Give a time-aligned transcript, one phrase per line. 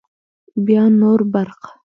[0.65, 1.61] بیا نور برق